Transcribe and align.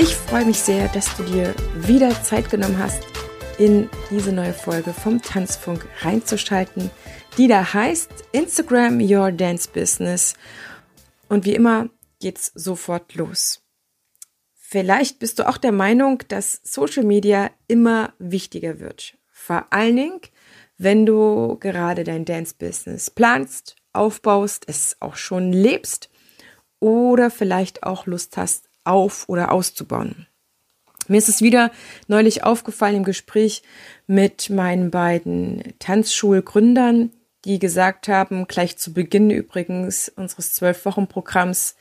Ich 0.00 0.14
freue 0.14 0.44
mich 0.44 0.60
sehr, 0.60 0.86
dass 0.86 1.16
du 1.16 1.24
dir 1.24 1.52
wieder 1.74 2.10
Zeit 2.22 2.50
genommen 2.50 2.78
hast, 2.78 3.02
in 3.58 3.90
diese 4.12 4.32
neue 4.32 4.54
Folge 4.54 4.92
vom 4.92 5.20
Tanzfunk 5.20 5.84
reinzuschalten, 6.02 6.92
die 7.36 7.48
da 7.48 7.74
heißt 7.74 8.08
Instagram 8.30 9.00
Your 9.00 9.32
Dance 9.32 9.68
Business. 9.68 10.34
Und 11.28 11.44
wie 11.44 11.54
immer 11.56 11.90
geht's 12.20 12.52
sofort 12.54 13.16
los. 13.16 13.64
Vielleicht 14.54 15.18
bist 15.18 15.40
du 15.40 15.48
auch 15.48 15.58
der 15.58 15.72
Meinung, 15.72 16.22
dass 16.28 16.60
Social 16.62 17.02
Media 17.02 17.50
immer 17.66 18.12
wichtiger 18.20 18.78
wird. 18.78 19.18
Vor 19.32 19.66
allen 19.70 19.96
Dingen, 19.96 20.20
wenn 20.76 21.06
du 21.06 21.56
gerade 21.58 22.04
dein 22.04 22.24
Dance-Business 22.24 23.10
planst, 23.10 23.74
aufbaust, 23.92 24.62
es 24.68 24.96
auch 25.00 25.16
schon 25.16 25.52
lebst 25.52 26.08
oder 26.78 27.32
vielleicht 27.32 27.82
auch 27.82 28.06
Lust 28.06 28.36
hast, 28.36 28.67
auf 28.88 29.28
oder 29.28 29.52
auszubauen. 29.52 30.26
Mir 31.08 31.18
ist 31.18 31.28
es 31.28 31.40
wieder 31.40 31.70
neulich 32.06 32.44
aufgefallen 32.44 32.96
im 32.96 33.04
Gespräch 33.04 33.62
mit 34.06 34.50
meinen 34.50 34.90
beiden 34.90 35.62
Tanzschulgründern, 35.78 37.10
die 37.44 37.58
gesagt 37.58 38.08
haben, 38.08 38.46
gleich 38.46 38.76
zu 38.76 38.92
Beginn 38.92 39.30
übrigens 39.30 40.10
unseres 40.10 40.54
Zwölf-Wochen-Programms, 40.54 41.76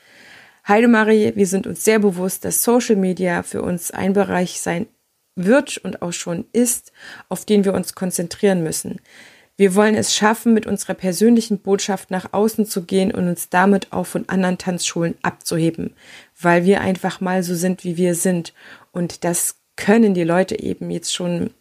Heidemarie, 0.67 1.33
wir 1.35 1.47
sind 1.47 1.65
uns 1.65 1.83
sehr 1.83 1.99
bewusst, 1.99 2.43
dass 2.43 2.61
Social 2.61 2.97
Media 2.97 3.43
für 3.43 3.61
uns 3.61 3.91
ein 3.91 4.13
Bereich 4.13 4.59
sein 4.59 4.87
wird 5.35 5.77
und 5.77 6.01
auch 6.01 6.11
schon 6.11 6.45
ist, 6.51 6.91
auf 7.29 7.45
den 7.45 7.63
wir 7.63 7.73
uns 7.73 7.95
konzentrieren 7.95 8.63
müssen. 8.63 8.99
Wir 9.55 9.75
wollen 9.75 9.95
es 9.95 10.15
schaffen, 10.15 10.53
mit 10.53 10.67
unserer 10.67 10.93
persönlichen 10.93 11.59
Botschaft 11.59 12.11
nach 12.11 12.33
außen 12.33 12.65
zu 12.65 12.83
gehen 12.83 13.11
und 13.11 13.27
uns 13.27 13.49
damit 13.49 13.91
auch 13.91 14.05
von 14.05 14.27
anderen 14.29 14.57
Tanzschulen 14.57 15.15
abzuheben, 15.21 15.95
weil 16.39 16.65
wir 16.65 16.81
einfach 16.81 17.21
mal 17.21 17.43
so 17.43 17.55
sind, 17.55 17.83
wie 17.83 17.97
wir 17.97 18.15
sind. 18.15 18.53
Und 18.91 19.23
das 19.23 19.55
können 19.75 20.13
die 20.13 20.23
Leute 20.23 20.59
eben 20.59 20.89
jetzt 20.89 21.13
schon 21.13 21.51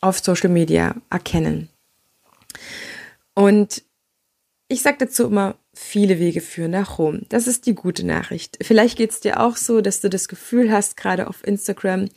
auf 0.00 0.18
Social 0.18 0.50
Media 0.50 0.94
erkennen. 1.10 1.68
Und 3.34 3.82
ich 4.68 4.82
sage 4.82 4.98
dazu 4.98 5.26
immer, 5.26 5.56
viele 5.74 6.18
Wege 6.18 6.40
führen 6.40 6.72
nach 6.72 6.98
Rom. 6.98 7.22
Das 7.28 7.46
ist 7.46 7.66
die 7.66 7.74
gute 7.74 8.06
Nachricht. 8.06 8.58
Vielleicht 8.62 8.96
geht 8.96 9.10
es 9.10 9.20
dir 9.20 9.40
auch 9.40 9.56
so, 9.56 9.80
dass 9.80 10.00
du 10.00 10.08
das 10.08 10.28
Gefühl 10.28 10.70
hast, 10.72 10.96
gerade 10.96 11.26
auf 11.26 11.46
Instagram, 11.46 12.08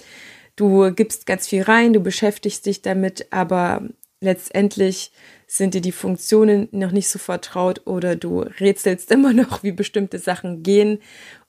du 0.56 0.92
gibst 0.94 1.26
ganz 1.26 1.48
viel 1.48 1.64
rein, 1.64 1.94
du 1.94 2.00
beschäftigst 2.00 2.66
dich 2.66 2.82
damit, 2.82 3.28
aber 3.32 3.88
letztendlich 4.24 5.12
sind 5.48 5.74
dir 5.74 5.82
die 5.82 5.92
Funktionen 5.92 6.68
noch 6.72 6.92
nicht 6.92 7.10
so 7.10 7.20
vertraut 7.20 7.86
oder 7.86 8.16
du 8.16 8.42
rätselst 8.42 9.12
immer 9.12 9.34
noch, 9.34 9.64
wie 9.64 9.72
bestimmte 9.72 10.20
Sachen 10.20 10.64
gehen 10.64 11.00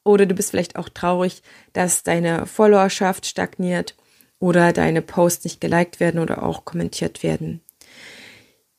oder 0.02 0.26
du 0.26 0.34
bist 0.34 0.50
vielleicht 0.50 0.76
auch 0.76 0.88
traurig, 0.88 1.42
dass 1.72 2.02
deine 2.02 2.46
Followerschaft 2.46 3.26
stagniert 3.26 3.96
oder 4.38 4.72
deine 4.72 5.00
Posts 5.00 5.44
nicht 5.44 5.60
geliked 5.60 6.00
werden 6.00 6.20
oder 6.20 6.42
auch 6.42 6.64
kommentiert 6.64 7.22
werden. 7.22 7.62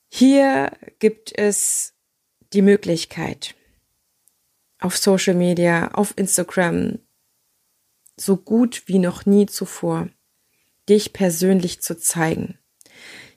Hier 0.10 0.72
gibt 1.00 1.38
es 1.38 1.94
die 2.54 2.62
Möglichkeit, 2.62 3.56
auf 4.80 4.98
Social 4.98 5.34
Media, 5.34 5.92
auf 5.94 6.14
Instagram, 6.16 7.00
so 8.16 8.38
gut 8.38 8.84
wie 8.86 9.00
noch 9.00 9.26
nie 9.26 9.46
zuvor, 9.48 10.10
dich 10.88 11.14
persönlich 11.14 11.82
zu 11.82 11.98
zeigen. 11.98 12.60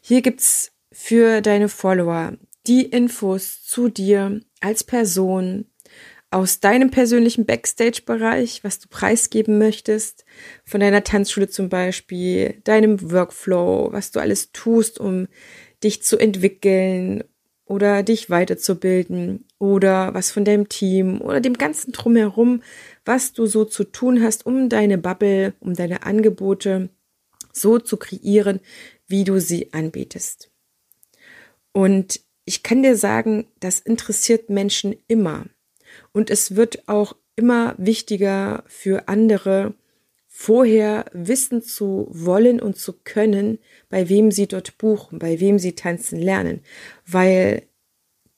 Hier 0.08 0.22
gibt's 0.22 0.72
für 0.91 1.42
deine 1.42 1.69
Follower 1.69 2.32
die 2.66 2.86
Infos 2.86 3.62
zu 3.62 3.91
dir 3.91 4.41
als 4.62 4.82
Person, 4.82 5.66
aus 6.30 6.60
deinem 6.60 6.91
persönlichen 6.91 7.44
Backstage-Bereich, 7.44 8.64
was 8.64 8.78
du 8.78 8.88
preisgeben 8.88 9.58
möchtest, 9.58 10.24
von 10.64 10.80
deiner 10.80 11.04
Tanzschule 11.04 11.50
zum 11.50 11.69
Beispiel, 11.69 12.62
deinem 12.64 13.12
Workflow, 13.12 13.92
was 13.92 14.10
du 14.10 14.20
alles 14.20 14.50
tust, 14.52 14.98
um 14.98 15.28
dich 15.84 16.02
zu 16.02 16.16
entwickeln 16.16 17.22
oder 17.66 18.02
dich 18.02 18.30
weiterzubilden 18.30 19.44
oder 19.58 20.14
was 20.14 20.30
von 20.30 20.46
deinem 20.46 20.70
Team 20.70 21.20
oder 21.20 21.42
dem 21.42 21.58
ganzen 21.58 21.92
drumherum, 21.92 22.62
was 23.04 23.34
du 23.34 23.44
so 23.44 23.66
zu 23.66 23.84
tun 23.84 24.22
hast, 24.22 24.46
um 24.46 24.70
deine 24.70 24.96
Bubble, 24.96 25.52
um 25.60 25.75
deine 25.75 26.04
Angebote 26.04 26.88
so 27.52 27.78
zu 27.78 27.96
kreieren, 27.96 28.60
wie 29.08 29.24
du 29.24 29.41
sie 29.41 29.72
anbietest. 29.72 30.50
Und 31.72 32.20
ich 32.44 32.62
kann 32.62 32.82
dir 32.82 32.96
sagen, 32.96 33.46
das 33.60 33.80
interessiert 33.80 34.48
Menschen 34.48 34.96
immer. 35.06 35.46
Und 36.12 36.30
es 36.30 36.56
wird 36.56 36.88
auch 36.88 37.16
immer 37.36 37.74
wichtiger 37.78 38.64
für 38.66 39.08
andere, 39.08 39.74
vorher 40.26 41.06
wissen 41.12 41.62
zu 41.62 42.06
wollen 42.10 42.60
und 42.60 42.76
zu 42.76 42.92
können, 42.92 43.58
bei 43.88 44.08
wem 44.08 44.30
sie 44.30 44.46
dort 44.46 44.78
buchen, 44.78 45.19
bei 45.19 45.40
wem 45.40 45.58
sie 45.58 45.75
tanzen 45.75 46.20
lernen, 46.20 46.60
weil 47.06 47.66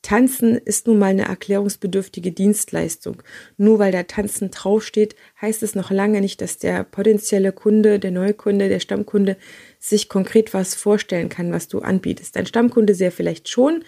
Tanzen 0.03 0.57
ist 0.57 0.87
nun 0.87 0.99
mal 0.99 1.07
eine 1.11 1.27
erklärungsbedürftige 1.27 2.33
Dienstleistung. 2.33 3.23
Nur 3.57 3.79
weil 3.79 3.93
da 3.93 4.03
Tanzen 4.03 4.51
draufsteht, 4.51 5.15
heißt 5.41 5.63
es 5.63 5.75
noch 5.75 5.91
lange 5.91 6.21
nicht, 6.21 6.41
dass 6.41 6.59
der 6.59 6.85
potenzielle 6.85 7.53
Kunde, 7.53 7.99
der 7.99 8.11
Neukunde, 8.11 8.69
der 8.69 8.81
Stammkunde 8.81 9.37
sich 9.79 10.09
konkret 10.09 10.55
was 10.55 10.75
vorstellen 10.75 11.29
kann, 11.29 11.53
was 11.53 11.69
du 11.69 11.81
anbietest. 11.81 12.37
Dein 12.37 12.47
Stammkunde 12.47 12.95
sehr 12.95 13.13
vielleicht 13.13 13.49
schon, 13.49 13.85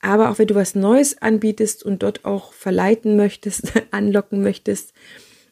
aber 0.00 0.30
auch 0.30 0.38
wenn 0.38 0.48
du 0.48 0.54
was 0.54 0.74
Neues 0.74 1.20
anbietest 1.22 1.82
und 1.82 2.02
dort 2.02 2.26
auch 2.26 2.52
verleiten 2.52 3.16
möchtest, 3.16 3.72
anlocken 3.90 4.42
möchtest, 4.42 4.92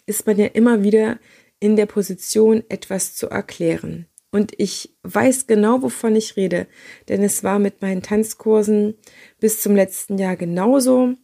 ist 0.04 0.26
man 0.26 0.36
ja 0.36 0.46
immer 0.46 0.82
wieder 0.82 1.18
in 1.58 1.76
der 1.76 1.86
Position, 1.86 2.64
etwas 2.68 3.14
zu 3.14 3.28
erklären. 3.28 4.06
Und 4.32 4.52
ich 4.56 4.96
weiß 5.02 5.46
genau, 5.46 5.82
wovon 5.82 6.16
ich 6.16 6.36
rede, 6.36 6.66
denn 7.08 7.22
es 7.22 7.44
war 7.44 7.58
mit 7.58 7.82
meinen 7.82 8.02
Tanzkursen 8.02 8.94
bis 9.38 9.60
zum 9.60 9.76
letzten 9.76 10.16
Jahr 10.16 10.36
genauso. 10.36 11.14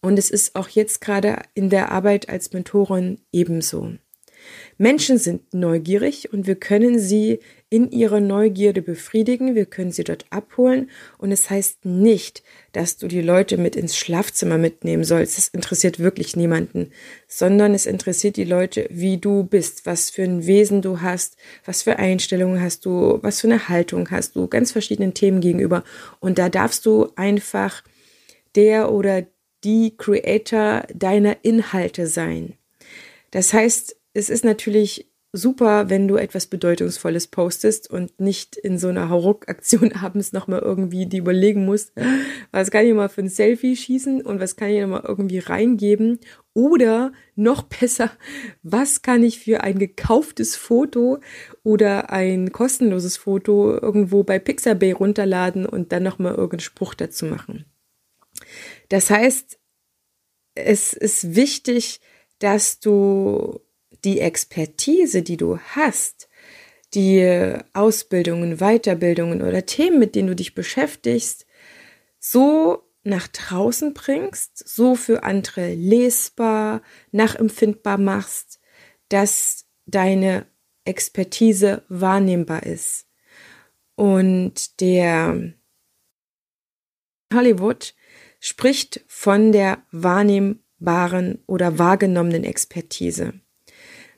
Und 0.00 0.18
es 0.18 0.30
ist 0.30 0.56
auch 0.56 0.68
jetzt 0.68 1.02
gerade 1.02 1.42
in 1.52 1.68
der 1.68 1.92
Arbeit 1.92 2.30
als 2.30 2.52
Mentorin 2.52 3.20
ebenso. 3.30 3.92
Menschen 4.78 5.18
sind 5.18 5.54
neugierig 5.54 6.32
und 6.32 6.46
wir 6.46 6.56
können 6.56 6.98
sie 6.98 7.40
in 7.68 7.92
ihrer 7.92 8.18
Neugierde 8.18 8.82
befriedigen, 8.82 9.54
wir 9.54 9.64
können 9.64 9.92
sie 9.92 10.02
dort 10.02 10.26
abholen 10.30 10.90
und 11.18 11.30
es 11.30 11.48
heißt 11.48 11.84
nicht, 11.84 12.42
dass 12.72 12.96
du 12.96 13.06
die 13.06 13.20
Leute 13.20 13.58
mit 13.58 13.76
ins 13.76 13.96
Schlafzimmer 13.96 14.58
mitnehmen 14.58 15.04
sollst. 15.04 15.38
Das 15.38 15.48
interessiert 15.48 16.00
wirklich 16.00 16.34
niemanden, 16.34 16.90
sondern 17.28 17.72
es 17.72 17.86
interessiert 17.86 18.36
die 18.36 18.44
Leute, 18.44 18.86
wie 18.90 19.18
du 19.18 19.44
bist, 19.44 19.86
was 19.86 20.10
für 20.10 20.24
ein 20.24 20.46
Wesen 20.46 20.82
du 20.82 21.00
hast, 21.00 21.36
was 21.64 21.82
für 21.82 21.98
Einstellungen 21.98 22.60
hast 22.60 22.84
du, 22.86 23.20
was 23.22 23.40
für 23.40 23.46
eine 23.46 23.68
Haltung 23.68 24.10
hast 24.10 24.34
du, 24.34 24.48
ganz 24.48 24.72
verschiedenen 24.72 25.14
Themen 25.14 25.40
gegenüber 25.40 25.84
und 26.18 26.38
da 26.38 26.48
darfst 26.48 26.86
du 26.86 27.08
einfach 27.14 27.84
der 28.56 28.90
oder 28.90 29.26
die 29.64 29.94
Creator 29.96 30.84
deiner 30.92 31.36
Inhalte 31.44 32.06
sein. 32.06 32.54
Das 33.30 33.52
heißt, 33.52 33.96
es 34.12 34.30
ist 34.30 34.44
natürlich 34.44 35.10
super, 35.32 35.88
wenn 35.88 36.08
du 36.08 36.16
etwas 36.16 36.46
Bedeutungsvolles 36.46 37.28
postest 37.28 37.88
und 37.88 38.18
nicht 38.18 38.56
in 38.56 38.78
so 38.78 38.88
einer 38.88 39.08
Hauruck-Aktion 39.08 39.92
abends 40.02 40.32
nochmal 40.32 40.60
irgendwie 40.60 41.06
die 41.06 41.18
überlegen 41.18 41.64
musst, 41.64 41.92
was 42.50 42.70
kann 42.70 42.86
ich 42.86 42.94
mal 42.94 43.08
für 43.08 43.22
ein 43.22 43.28
Selfie 43.28 43.76
schießen 43.76 44.22
und 44.22 44.40
was 44.40 44.56
kann 44.56 44.70
ich 44.70 44.80
nochmal 44.80 45.04
irgendwie 45.06 45.38
reingeben 45.38 46.18
oder 46.52 47.12
noch 47.36 47.62
besser, 47.62 48.10
was 48.62 49.02
kann 49.02 49.22
ich 49.22 49.38
für 49.38 49.62
ein 49.62 49.78
gekauftes 49.78 50.56
Foto 50.56 51.20
oder 51.62 52.10
ein 52.10 52.50
kostenloses 52.50 53.16
Foto 53.16 53.78
irgendwo 53.78 54.24
bei 54.24 54.40
Pixabay 54.40 54.92
runterladen 54.92 55.64
und 55.64 55.92
dann 55.92 56.02
nochmal 56.02 56.34
irgendeinen 56.34 56.60
Spruch 56.60 56.94
dazu 56.94 57.26
machen. 57.26 57.66
Das 58.88 59.10
heißt, 59.10 59.60
es 60.56 60.92
ist 60.92 61.36
wichtig, 61.36 62.00
dass 62.40 62.80
du 62.80 63.60
die 64.04 64.20
Expertise, 64.20 65.22
die 65.22 65.36
du 65.36 65.58
hast, 65.58 66.28
die 66.94 67.56
Ausbildungen, 67.72 68.58
Weiterbildungen 68.58 69.42
oder 69.42 69.66
Themen, 69.66 69.98
mit 69.98 70.14
denen 70.14 70.28
du 70.28 70.36
dich 70.36 70.54
beschäftigst, 70.54 71.46
so 72.18 72.82
nach 73.02 73.28
draußen 73.28 73.94
bringst, 73.94 74.68
so 74.68 74.94
für 74.94 75.22
andere 75.22 75.72
lesbar, 75.74 76.82
nachempfindbar 77.12 77.98
machst, 77.98 78.60
dass 79.08 79.66
deine 79.86 80.46
Expertise 80.84 81.84
wahrnehmbar 81.88 82.64
ist. 82.64 83.06
Und 83.94 84.80
der 84.80 85.54
Hollywood 87.32 87.94
spricht 88.40 89.04
von 89.06 89.52
der 89.52 89.82
wahrnehmbaren 89.92 91.42
oder 91.46 91.78
wahrgenommenen 91.78 92.44
Expertise. 92.44 93.40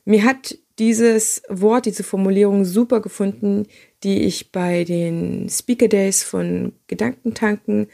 Mir 0.05 0.25
hat 0.25 0.59
dieses 0.79 1.43
Wort, 1.49 1.87
diese 1.87 2.03
Formulierung 2.03 2.65
super 2.65 3.01
gefunden, 3.01 3.67
die 4.03 4.23
ich 4.23 4.51
bei 4.51 4.85
den 4.85 5.49
Speaker 5.49 5.89
Days 5.89 6.23
von 6.23 6.73
Gedankentanken 6.87 7.89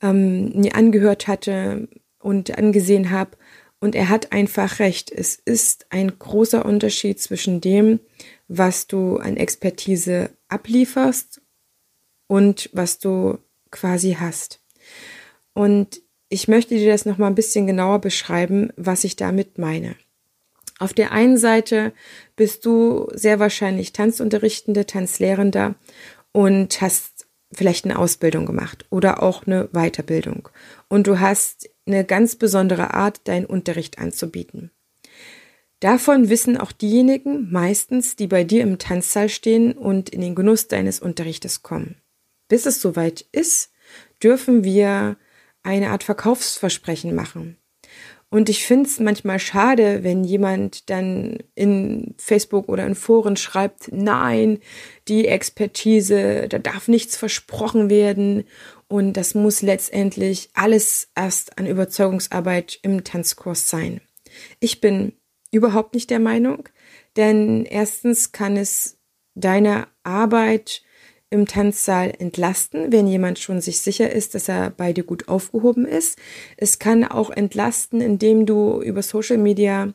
ähm, 0.00 0.52
mir 0.54 0.74
angehört 0.74 1.28
hatte 1.28 1.88
und 2.18 2.56
angesehen 2.56 3.10
habe. 3.10 3.32
Und 3.80 3.94
er 3.94 4.08
hat 4.08 4.32
einfach 4.32 4.78
recht. 4.78 5.12
Es 5.12 5.34
ist 5.34 5.86
ein 5.90 6.18
großer 6.18 6.64
Unterschied 6.64 7.20
zwischen 7.20 7.60
dem, 7.60 8.00
was 8.48 8.86
du 8.86 9.18
an 9.18 9.36
Expertise 9.36 10.30
ablieferst 10.48 11.42
und 12.26 12.70
was 12.72 12.98
du 12.98 13.38
quasi 13.70 14.16
hast. 14.18 14.62
Und 15.52 16.00
ich 16.30 16.48
möchte 16.48 16.74
dir 16.76 16.90
das 16.90 17.04
nochmal 17.04 17.30
ein 17.30 17.34
bisschen 17.34 17.66
genauer 17.66 18.00
beschreiben, 18.00 18.70
was 18.76 19.04
ich 19.04 19.16
damit 19.16 19.58
meine. 19.58 19.96
Auf 20.78 20.92
der 20.92 21.12
einen 21.12 21.38
Seite 21.38 21.92
bist 22.36 22.66
du 22.66 23.08
sehr 23.12 23.38
wahrscheinlich 23.38 23.92
Tanzunterrichtende, 23.92 24.86
Tanzlehrender 24.86 25.76
und 26.32 26.80
hast 26.80 27.26
vielleicht 27.52 27.84
eine 27.84 27.98
Ausbildung 27.98 28.46
gemacht 28.46 28.84
oder 28.90 29.22
auch 29.22 29.46
eine 29.46 29.68
Weiterbildung. 29.72 30.48
Und 30.88 31.06
du 31.06 31.20
hast 31.20 31.70
eine 31.86 32.04
ganz 32.04 32.36
besondere 32.36 32.94
Art, 32.94 33.20
deinen 33.28 33.46
Unterricht 33.46 33.98
anzubieten. 33.98 34.70
Davon 35.80 36.30
wissen 36.30 36.56
auch 36.56 36.72
diejenigen 36.72 37.50
meistens, 37.52 38.16
die 38.16 38.26
bei 38.26 38.42
dir 38.42 38.62
im 38.62 38.78
Tanzsaal 38.78 39.28
stehen 39.28 39.72
und 39.72 40.08
in 40.08 40.22
den 40.22 40.34
Genuss 40.34 40.66
deines 40.66 40.98
Unterrichtes 40.98 41.62
kommen. 41.62 41.96
Bis 42.48 42.66
es 42.66 42.80
soweit 42.80 43.26
ist, 43.32 43.70
dürfen 44.22 44.64
wir 44.64 45.16
eine 45.62 45.90
Art 45.90 46.02
Verkaufsversprechen 46.04 47.14
machen. 47.14 47.58
Und 48.34 48.48
ich 48.48 48.66
finde 48.66 48.88
es 48.88 48.98
manchmal 48.98 49.38
schade, 49.38 50.02
wenn 50.02 50.24
jemand 50.24 50.90
dann 50.90 51.38
in 51.54 52.16
Facebook 52.18 52.68
oder 52.68 52.84
in 52.84 52.96
Foren 52.96 53.36
schreibt, 53.36 53.92
nein, 53.92 54.58
die 55.06 55.28
Expertise, 55.28 56.48
da 56.48 56.58
darf 56.58 56.88
nichts 56.88 57.16
versprochen 57.16 57.90
werden 57.90 58.42
und 58.88 59.12
das 59.12 59.36
muss 59.36 59.62
letztendlich 59.62 60.48
alles 60.52 61.10
erst 61.14 61.60
an 61.60 61.66
Überzeugungsarbeit 61.66 62.80
im 62.82 63.04
Tanzkurs 63.04 63.70
sein. 63.70 64.00
Ich 64.58 64.80
bin 64.80 65.12
überhaupt 65.52 65.94
nicht 65.94 66.10
der 66.10 66.18
Meinung, 66.18 66.68
denn 67.14 67.64
erstens 67.64 68.32
kann 68.32 68.56
es 68.56 68.98
deine 69.36 69.86
Arbeit 70.02 70.82
im 71.34 71.46
Tanzsaal 71.46 72.12
entlasten, 72.18 72.92
wenn 72.92 73.06
jemand 73.06 73.38
schon 73.38 73.60
sich 73.60 73.80
sicher 73.80 74.10
ist, 74.10 74.34
dass 74.34 74.48
er 74.48 74.70
bei 74.70 74.92
dir 74.92 75.04
gut 75.04 75.28
aufgehoben 75.28 75.84
ist. 75.84 76.18
Es 76.56 76.78
kann 76.78 77.04
auch 77.04 77.30
entlasten, 77.30 78.00
indem 78.00 78.46
du 78.46 78.80
über 78.80 79.02
Social 79.02 79.38
Media 79.38 79.92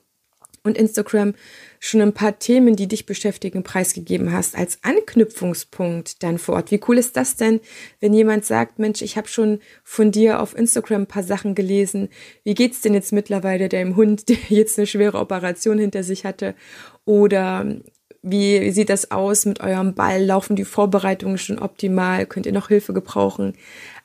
und 0.63 0.77
Instagram 0.77 1.33
schon 1.79 2.01
ein 2.01 2.13
paar 2.13 2.37
Themen, 2.37 2.75
die 2.75 2.87
dich 2.87 3.05
beschäftigen, 3.05 3.63
preisgegeben 3.63 4.33
hast 4.33 4.57
als 4.57 4.79
Anknüpfungspunkt 4.83 6.21
dann 6.21 6.37
vor 6.37 6.55
Ort. 6.55 6.71
Wie 6.71 6.81
cool 6.87 6.97
ist 6.97 7.15
das 7.15 7.37
denn, 7.37 7.61
wenn 8.01 8.13
jemand 8.13 8.43
sagt, 8.45 8.77
Mensch, 8.77 9.01
ich 9.01 9.15
habe 9.15 9.29
schon 9.29 9.59
von 9.83 10.11
dir 10.11 10.41
auf 10.41 10.57
Instagram 10.57 11.03
ein 11.03 11.07
paar 11.07 11.23
Sachen 11.23 11.55
gelesen. 11.55 12.09
Wie 12.43 12.53
geht's 12.53 12.81
denn 12.81 12.93
jetzt 12.93 13.13
mittlerweile 13.13 13.69
deinem 13.69 13.95
Hund, 13.95 14.27
der 14.29 14.37
jetzt 14.49 14.77
eine 14.77 14.87
schwere 14.87 15.19
Operation 15.19 15.79
hinter 15.79 16.03
sich 16.03 16.25
hatte? 16.25 16.53
Oder 17.05 17.65
wie 18.21 18.71
sieht 18.71 18.89
das 18.89 19.11
aus 19.11 19.45
mit 19.45 19.61
eurem 19.61 19.93
Ball? 19.93 20.23
Laufen 20.23 20.55
die 20.55 20.65
Vorbereitungen 20.65 21.37
schon 21.37 21.59
optimal? 21.59 22.25
Könnt 22.25 22.45
ihr 22.45 22.51
noch 22.51 22.67
Hilfe 22.67 22.93
gebrauchen? 22.93 23.53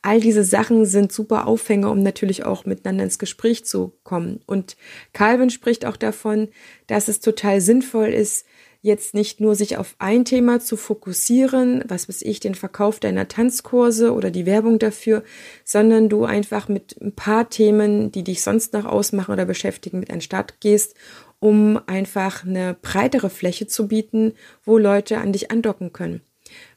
All 0.02 0.20
diese 0.20 0.44
Sachen 0.44 0.84
sind 0.87 1.12
super 1.12 1.46
Aufhänger, 1.46 1.90
um 1.90 2.02
natürlich 2.02 2.44
auch 2.44 2.64
miteinander 2.64 3.05
ins 3.05 3.19
Gespräch 3.19 3.64
zu 3.64 3.93
kommen. 4.05 4.40
Und 4.46 4.76
Calvin 5.12 5.50
spricht 5.50 5.87
auch 5.87 5.96
davon, 5.96 6.49
dass 6.87 7.08
es 7.08 7.20
total 7.20 7.61
sinnvoll 7.61 8.08
ist, 8.08 8.46
jetzt 8.84 9.14
nicht 9.14 9.40
nur 9.40 9.55
sich 9.55 9.78
auf 9.78 9.96
ein 9.99 10.26
Thema 10.26 10.61
zu 10.61 10.76
fokussieren, 10.76 11.82
was 11.88 12.06
weiß 12.06 12.20
ich, 12.20 12.38
den 12.38 12.55
Verkauf 12.55 13.00
deiner 13.00 13.28
Tanzkurse 13.28 14.12
oder 14.12 14.31
die 14.31 14.44
Werbung 14.44 14.78
dafür, 14.78 15.25
sondern 15.64 16.11
du 16.11 16.25
einfach 16.26 16.69
mit 16.69 17.00
ein 17.00 17.12
paar 17.14 17.49
Themen, 17.49 18.12
die 18.12 18.22
dich 18.22 18.43
sonst 18.43 18.75
noch 18.75 18.84
ausmachen 18.84 19.32
oder 19.32 19.46
beschäftigen, 19.46 20.00
mit 20.00 20.11
an 20.11 20.16
den 20.16 20.20
Start 20.20 20.61
gehst 20.61 20.96
um 21.44 21.79
einfach 21.87 22.46
eine 22.46 22.75
breitere 22.81 23.29
Fläche 23.29 23.67
zu 23.67 23.87
bieten, 23.87 24.32
wo 24.64 24.79
Leute 24.79 25.19
an 25.19 25.35
dich 25.35 25.50
andocken 25.50 25.93
können. 25.93 26.23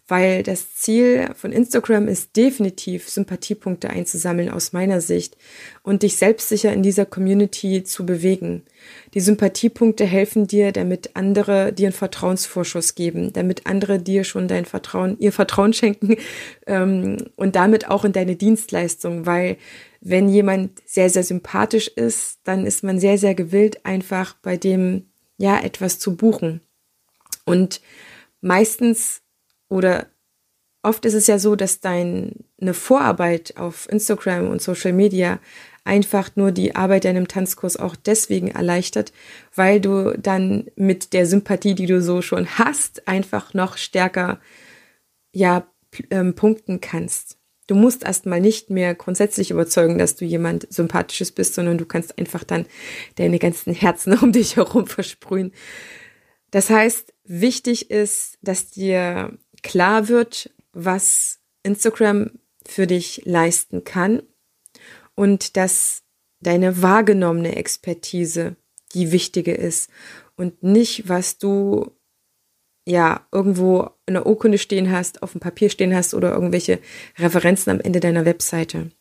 Weil 0.10 0.44
das 0.44 0.76
Ziel 0.76 1.30
von 1.36 1.54
Instagram 1.54 2.10
ist 2.10 2.36
definitiv, 2.36 3.08
Sympathiepunkte 3.08 3.90
einzusammeln 3.90 4.50
aus 4.50 4.74
meiner 4.74 5.00
Sicht 5.00 5.38
und 5.84 6.04
dich 6.04 6.18
selbstsicher 6.18 6.74
in 6.74 6.84
dieser 6.84 7.06
Community 7.06 7.86
zu 7.86 8.06
bewegen. 8.06 8.64
Die 9.14 9.22
Sympathiepunkte 9.22 10.04
helfen 10.04 10.48
dir, 10.48 10.74
damit 10.74 11.12
andere 11.14 11.72
dir 11.72 11.88
einen 11.88 11.94
Vertrauensvorschuss 11.94 12.94
geben, 12.94 13.32
damit 13.32 13.68
andere 13.68 14.00
dir 14.00 14.26
schon 14.26 14.50
dein 14.50 14.66
Vertrauen, 14.66 15.16
ihr 15.20 15.32
Vertrauen 15.32 15.72
schenken 15.72 16.18
ähm, 16.68 17.18
und 17.38 17.56
damit 17.56 17.90
auch 17.90 18.04
in 18.04 18.12
deine 18.12 18.36
Dienstleistung, 18.36 19.26
weil 19.26 19.56
wenn 20.02 20.30
jemand 20.30 20.82
sehr, 20.86 21.10
sehr 21.10 21.24
sympathisch 21.24 21.88
ist, 21.88 22.40
dann 22.44 22.66
ist 22.66 22.84
man 22.84 23.00
sehr, 23.00 23.18
sehr 23.18 23.36
gewillt, 23.36 23.86
einfach 23.86 24.36
bei 24.42 24.58
dem, 24.58 25.10
ja, 25.38 25.60
etwas 25.60 26.00
zu 26.00 26.16
buchen. 26.16 26.62
Und 27.46 27.82
meistens 28.42 29.22
oder 29.70 30.08
oft 30.84 31.06
ist 31.06 31.14
es 31.14 31.28
ja 31.28 31.40
so, 31.40 31.56
dass 31.56 31.80
deine 31.80 32.34
Vorarbeit 32.74 33.58
auf 33.58 33.90
Instagram 33.90 34.50
und 34.50 34.62
Social 34.62 34.94
Media 34.94 35.40
einfach 35.84 36.36
nur 36.36 36.52
die 36.52 36.76
Arbeit 36.76 37.06
deinem 37.06 37.28
Tanzkurs 37.28 37.78
auch 37.78 37.96
deswegen 37.96 38.50
erleichtert, 38.50 39.14
weil 39.56 39.80
du 39.80 40.18
dann 40.18 40.70
mit 40.76 41.14
der 41.14 41.26
Sympathie, 41.26 41.76
die 41.76 41.86
du 41.86 42.02
so 42.02 42.22
schon 42.22 42.48
hast, 42.58 43.08
einfach 43.08 43.54
noch 43.54 43.78
stärker 43.78 44.40
ja 45.32 45.66
ähm, 46.12 46.36
punkten 46.36 46.82
kannst. 46.82 47.38
Du 47.68 47.76
musst 47.76 48.04
erstmal 48.04 48.40
nicht 48.40 48.70
mehr 48.70 48.96
grundsätzlich 48.96 49.52
überzeugen, 49.52 49.98
dass 49.98 50.16
du 50.16 50.26
jemand 50.26 50.72
Sympathisches 50.74 51.32
bist, 51.32 51.54
sondern 51.54 51.78
du 51.78 51.86
kannst 51.86 52.18
einfach 52.18 52.44
dann 52.44 52.66
deine 53.16 53.40
ganzen 53.40 53.74
Herzen 53.74 54.18
um 54.22 54.32
dich 54.32 54.56
herum 54.56 54.88
versprühen. 54.88 55.52
Das 56.52 56.70
heißt, 56.70 57.14
wichtig 57.26 57.92
ist, 57.92 58.38
dass 58.42 58.72
dir 58.72 59.38
klar 59.64 60.08
wird, 60.08 60.50
was 60.72 61.40
Instagram 61.64 62.32
für 62.66 62.88
dich 62.88 63.22
leisten 63.26 63.84
kann 63.84 64.24
und 65.16 65.58
dass 65.58 66.04
deine 66.40 66.82
wahrgenommene 66.82 67.56
Expertise 67.56 68.56
die 68.94 69.12
wichtige 69.12 69.54
ist 69.54 69.90
und 70.36 70.64
nicht, 70.64 71.10
was 71.10 71.38
du 71.38 71.97
ja 72.88 73.28
irgendwo 73.34 73.90
in 74.06 74.14
der 74.14 74.26
Urkunde 74.26 74.58
stehen 74.58 74.92
hast, 74.92 75.22
auf 75.22 75.34
dem 75.34 75.42
Papier 75.42 75.70
stehen 75.70 75.94
hast 75.94 76.14
oder 76.14 76.32
irgendwelche 76.32 76.80
Referenzen 77.18 77.72
am 77.72 77.82
Ende 77.82 78.00
deiner 78.00 78.26
Webseite. 78.26 78.92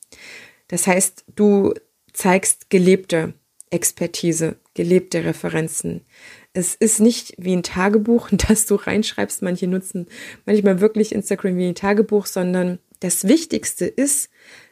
Das 0.68 0.88
heißt, 0.88 1.24
du 1.36 1.72
zeigst 2.12 2.68
gelebte 2.68 3.34
Expertise, 3.70 4.56
gelebte 4.74 5.24
Referenzen. 5.24 6.00
Es 6.52 6.74
ist 6.74 6.98
nicht 6.98 7.34
wie 7.38 7.54
ein 7.54 7.62
Tagebuch, 7.62 8.28
das 8.48 8.66
du 8.66 8.74
reinschreibst. 8.74 9.42
Manche 9.42 9.68
nutzen 9.68 10.06
manchmal 10.44 10.80
wirklich 10.80 11.12
Instagram 11.14 11.56
wie 11.56 11.68
ein 11.68 11.74
Tagebuch, 11.76 12.26
sondern 12.26 12.80
das 12.98 13.28
Wichtigste 13.28 13.86
ist, 13.86 14.30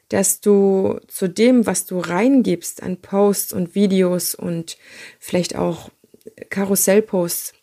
dass 0.08 0.40
du 0.40 0.98
zu 1.06 1.28
dem, 1.28 1.66
was 1.66 1.86
du 1.86 2.00
reingibst 2.00 2.82
an 2.82 2.96
Posts 2.96 3.52
und 3.52 3.74
Videos 3.76 4.34
und 4.34 4.76
vielleicht 5.20 5.56
auch 5.56 5.90
Karussellposts, 6.50 7.54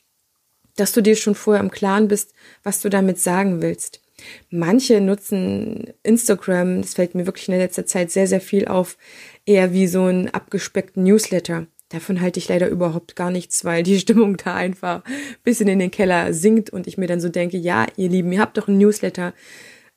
dass 0.82 0.94
du 0.94 1.02
dir 1.02 1.16
schon 1.16 1.36
vorher 1.36 1.64
im 1.64 1.70
Klaren 1.70 2.08
bist, 2.08 2.34
was 2.64 2.82
du 2.82 2.90
damit 2.90 3.20
sagen 3.20 3.62
willst. 3.62 4.02
Manche 4.50 5.00
nutzen 5.00 5.94
Instagram, 6.04 6.82
das 6.82 6.96
fällt 6.96 7.16
mir 7.16 7.28
wirklich 7.28 7.48
in 7.48 7.54
der 7.54 7.62
letzten 7.62 7.86
Zeit 7.86 8.12
sehr, 8.12 8.28
sehr 8.28 8.42
viel 8.42 8.68
auf, 8.68 8.98
eher 9.46 9.74
wie 9.74 9.88
so 9.88 10.06
einen 10.06 10.30
abgespeckten 10.30 11.04
Newsletter. 11.04 11.68
Davon 11.90 12.22
halte 12.22 12.40
ich 12.40 12.48
leider 12.48 12.68
überhaupt 12.68 13.16
gar 13.16 13.30
nichts, 13.30 13.64
weil 13.64 13.84
die 13.84 14.00
Stimmung 14.00 14.38
da 14.38 14.56
einfach 14.56 15.04
ein 15.06 15.14
bisschen 15.44 15.68
in 15.68 15.80
den 15.80 15.92
Keller 15.92 16.34
sinkt 16.34 16.72
und 16.72 16.88
ich 16.88 16.98
mir 16.98 17.08
dann 17.08 17.22
so 17.22 17.30
denke, 17.30 17.58
ja, 17.58 17.86
ihr 17.96 18.10
Lieben, 18.10 18.32
ihr 18.32 18.40
habt 18.40 18.58
doch 18.58 18.68
einen 18.68 18.80
Newsletter, 18.80 19.34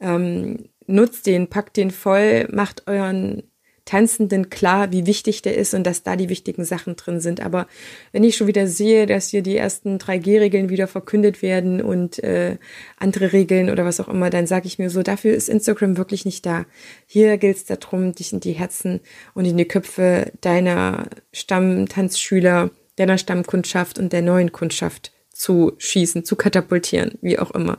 ähm, 0.01 0.69
nutzt 0.87 1.27
den, 1.27 1.49
packt 1.49 1.79
den 1.79 1.91
voll, 1.91 2.47
macht 2.51 2.87
euren 2.87 3.43
Tanzenden 3.85 4.49
klar, 4.49 4.93
wie 4.93 5.07
wichtig 5.07 5.43
der 5.43 5.57
ist 5.57 5.75
und 5.75 5.85
dass 5.85 6.03
da 6.03 6.17
die 6.17 6.31
wichtigen 6.31 6.65
Sachen 6.65 6.97
drin 6.97 7.21
sind. 7.21 7.41
Aber 7.41 7.67
wenn 8.13 8.25
ich 8.25 8.37
schon 8.37 8.47
wieder 8.47 8.67
sehe, 8.67 9.05
dass 9.05 9.29
hier 9.29 9.43
die 9.43 9.57
ersten 9.57 9.99
3G-Regeln 9.99 10.71
wieder 10.71 10.87
verkündet 10.87 11.43
werden 11.43 11.83
und 11.83 12.19
äh, 12.25 12.57
andere 12.97 13.33
Regeln 13.33 13.69
oder 13.69 13.85
was 13.85 14.01
auch 14.01 14.09
immer, 14.09 14.31
dann 14.31 14.47
sage 14.47 14.67
ich 14.67 14.79
mir 14.79 14.89
so, 14.89 15.03
dafür 15.03 15.35
ist 15.35 15.51
Instagram 15.51 15.99
wirklich 15.99 16.25
nicht 16.25 16.47
da. 16.47 16.65
Hier 17.07 17.37
gilt 17.37 17.59
es 17.59 17.65
darum, 17.67 18.15
dich 18.15 18.33
in 18.33 18.41
die 18.41 18.53
Herzen 18.53 19.01
und 19.35 19.45
in 19.45 19.59
die 19.59 19.69
Köpfe 19.69 20.33
deiner 20.41 21.07
Stammtanzschüler, 21.33 22.71
deiner 22.97 23.19
Stammkundschaft 23.19 23.99
und 23.99 24.15
der 24.15 24.23
neuen 24.23 24.53
Kundschaft 24.53 25.13
zu 25.31 25.73
schießen, 25.77 26.25
zu 26.25 26.37
katapultieren, 26.37 27.19
wie 27.21 27.39
auch 27.39 27.51
immer. 27.51 27.79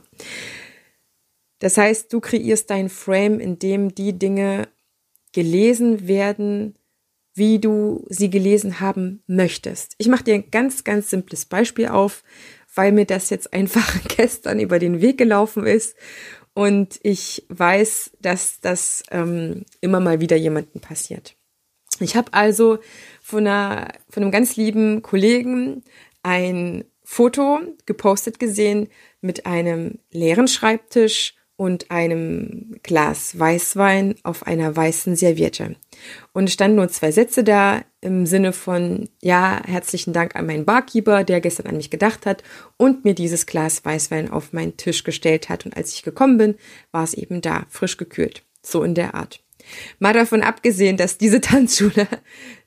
Das 1.59 1.77
heißt, 1.77 2.13
du 2.13 2.19
kreierst 2.19 2.69
dein 2.69 2.89
Frame, 2.89 3.39
in 3.39 3.57
dem 3.57 3.95
die 3.95 4.13
Dinge 4.19 4.67
gelesen 5.36 6.08
werden, 6.08 6.75
wie 7.34 7.60
du 7.60 8.06
sie 8.08 8.30
gelesen 8.30 8.80
haben 8.80 9.22
möchtest. 9.27 9.94
Ich 9.98 10.08
mache 10.08 10.24
dir 10.24 10.36
ein 10.36 10.50
ganz, 10.50 10.86
ganz 10.86 11.10
simples 11.10 11.46
Beispiel 11.46 11.89
auf, 11.89 12.24
weil 12.74 12.94
mir 12.94 13.06
das 13.06 13.30
jetzt 13.30 13.51
einfach 13.54 14.00
gestern 14.15 14.62
über 14.62 14.80
den 14.80 15.01
Weg 15.01 15.18
gelaufen 15.18 15.68
ist 15.68 15.98
und 16.54 17.01
ich 17.04 17.46
weiß, 17.50 18.12
dass 18.22 18.62
das 18.62 19.04
ähm, 19.12 19.65
immer 19.82 20.00
mal 20.00 20.22
wieder 20.22 20.38
jemandem 20.38 20.80
passiert. 20.80 21.36
Ich 22.00 22.15
habe 22.15 22.34
also 22.34 22.80
von, 23.22 23.46
einer, 23.46 23.89
von 24.10 24.24
einem 24.24 24.32
ganz 24.32 24.56
lieben 24.56 25.01
Kollegen 25.01 25.84
ein 26.24 26.86
Foto 27.04 27.60
gepostet 27.86 28.39
gesehen 28.39 28.88
mit 29.20 29.46
einem 29.46 30.00
leeren 30.12 30.48
Schreibtisch 30.48 31.36
und 31.57 31.89
einem 31.89 32.75
Glas 32.83 33.38
Weißwein 33.39 34.15
auf 34.24 34.45
einer 34.45 34.75
weißen 34.75 35.15
Serviette. 35.15 35.75
Und 36.33 36.51
standen 36.51 36.75
nur 36.77 36.89
zwei 36.89 37.12
Sätze 37.12 37.43
da 37.43 37.83
im 38.01 38.25
Sinne 38.25 38.51
von, 38.51 39.09
ja, 39.21 39.62
herzlichen 39.65 40.13
Dank 40.13 40.35
an 40.35 40.45
meinen 40.45 40.65
Barkeeper, 40.65 41.24
der 41.24 41.41
gestern 41.41 41.67
an 41.67 41.77
mich 41.77 41.89
gedacht 41.89 42.25
hat 42.25 42.43
und 42.77 43.05
mir 43.05 43.15
dieses 43.15 43.45
Glas 43.45 43.85
Weißwein 43.85 44.29
auf 44.29 44.51
meinen 44.51 44.77
Tisch 44.77 45.03
gestellt 45.03 45.50
hat. 45.50 45.65
Und 45.65 45.77
als 45.77 45.93
ich 45.93 46.03
gekommen 46.03 46.38
bin, 46.38 46.55
war 46.91 47.03
es 47.03 47.13
eben 47.13 47.41
da, 47.41 47.65
frisch 47.69 47.97
gekühlt. 47.97 48.43
So 48.62 48.83
in 48.83 48.95
der 48.95 49.15
Art. 49.15 49.41
Mal 50.00 50.13
davon 50.13 50.41
abgesehen, 50.41 50.97
dass 50.97 51.17
diese 51.17 51.41
Tanzschule 51.41 52.07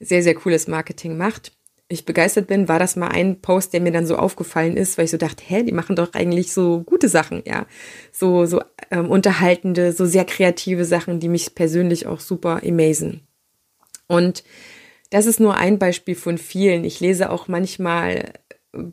sehr, 0.00 0.23
sehr 0.23 0.35
cooles 0.35 0.66
Marketing 0.66 1.16
macht 1.16 1.52
ich 1.88 2.04
begeistert 2.04 2.49
bin, 2.49 2.68
war 2.68 2.78
das 2.78 2.97
mal 2.97 3.09
ein 3.09 3.40
Post, 3.40 3.73
der 3.73 3.80
mir 3.80 3.92
dann 3.92 4.07
so 4.07 4.16
aufgefallen 4.16 4.76
ist, 4.76 4.99
weil 4.99 5.07
ich 5.07 5.11
so 5.11 5.16
dachte, 5.16 5.42
hä, 5.47 5.62
die 5.62 5.73
machen 5.73 5.97
doch 5.97 6.12
eigentlich 6.12 6.52
so 6.52 6.83
gute 6.83 7.09
Sachen, 7.09 7.42
ja. 7.47 7.66
So, 8.12 8.45
so 8.45 8.62
ähm, 8.90 9.11
unterhaltende, 9.11 9.92
so 9.92 10.04
sehr 10.04 10.26
kreative 10.26 10.85
Sachen, 10.85 11.18
die 11.18 11.28
mich 11.28 11.54
persönlich 11.54 12.07
auch 12.07 12.21
super 12.21 12.61
amazen. 12.62 13.26
Und 14.07 14.45
das 15.11 15.25
ist 15.25 15.40
nur 15.40 15.57
ein 15.57 15.78
Beispiel 15.78 16.14
von 16.14 16.37
vielen. 16.37 16.85
Ich 16.85 17.00
lese 17.00 17.30
auch 17.30 17.49
manchmal 17.49 18.35